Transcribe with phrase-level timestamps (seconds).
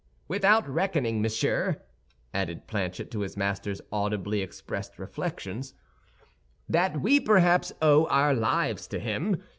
[0.27, 1.79] "Without reckoning, monsieur,"
[2.33, 5.75] added Planchet to his master's audibly expressed reflections,
[6.67, 9.43] "that we perhaps owe our lives to him.